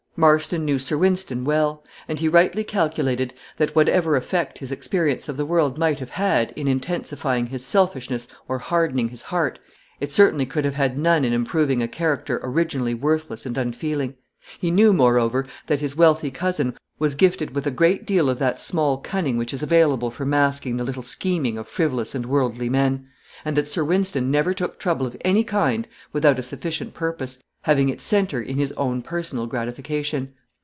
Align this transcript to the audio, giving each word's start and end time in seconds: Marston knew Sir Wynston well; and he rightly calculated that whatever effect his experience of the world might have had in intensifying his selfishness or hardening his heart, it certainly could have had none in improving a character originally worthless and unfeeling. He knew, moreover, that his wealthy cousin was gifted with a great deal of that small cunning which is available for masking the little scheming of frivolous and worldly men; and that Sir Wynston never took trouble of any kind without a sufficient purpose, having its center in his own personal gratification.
Marston 0.17 0.65
knew 0.65 0.77
Sir 0.77 0.97
Wynston 0.99 1.45
well; 1.45 1.83
and 2.07 2.19
he 2.19 2.27
rightly 2.27 2.63
calculated 2.65 3.33
that 3.57 3.73
whatever 3.75 4.15
effect 4.17 4.59
his 4.59 4.71
experience 4.71 5.27
of 5.29 5.37
the 5.37 5.45
world 5.45 5.77
might 5.79 5.99
have 5.99 6.11
had 6.11 6.51
in 6.51 6.67
intensifying 6.67 7.47
his 7.47 7.65
selfishness 7.65 8.27
or 8.47 8.59
hardening 8.59 9.07
his 9.09 9.21
heart, 9.23 9.57
it 10.01 10.11
certainly 10.11 10.45
could 10.45 10.63
have 10.65 10.75
had 10.75 10.97
none 10.97 11.23
in 11.25 11.31
improving 11.33 11.81
a 11.81 11.87
character 11.87 12.39
originally 12.43 12.93
worthless 12.93 13.45
and 13.47 13.57
unfeeling. 13.57 14.13
He 14.59 14.69
knew, 14.69 14.91
moreover, 14.93 15.47
that 15.67 15.79
his 15.81 15.95
wealthy 15.95 16.29
cousin 16.29 16.77
was 16.99 17.15
gifted 17.15 17.55
with 17.55 17.65
a 17.65 17.71
great 17.71 18.05
deal 18.05 18.29
of 18.29 18.37
that 18.37 18.61
small 18.61 18.97
cunning 18.97 19.37
which 19.37 19.53
is 19.53 19.63
available 19.63 20.11
for 20.11 20.25
masking 20.25 20.75
the 20.77 20.83
little 20.83 21.03
scheming 21.03 21.57
of 21.57 21.67
frivolous 21.69 22.13
and 22.13 22.25
worldly 22.27 22.69
men; 22.69 23.07
and 23.45 23.55
that 23.57 23.69
Sir 23.69 23.83
Wynston 23.83 24.29
never 24.29 24.53
took 24.53 24.77
trouble 24.77 25.07
of 25.07 25.17
any 25.21 25.43
kind 25.45 25.87
without 26.13 26.37
a 26.37 26.43
sufficient 26.43 26.93
purpose, 26.93 27.41
having 27.65 27.89
its 27.89 28.03
center 28.03 28.41
in 28.41 28.57
his 28.57 28.71
own 28.71 29.03
personal 29.03 29.45
gratification. 29.45 30.33